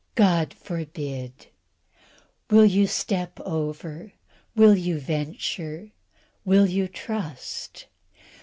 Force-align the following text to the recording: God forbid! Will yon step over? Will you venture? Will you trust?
God 0.15 0.55
forbid! 0.55 1.31
Will 2.49 2.65
yon 2.65 2.87
step 2.87 3.39
over? 3.41 4.13
Will 4.55 4.75
you 4.75 4.99
venture? 4.99 5.91
Will 6.43 6.65
you 6.65 6.87
trust? 6.87 7.85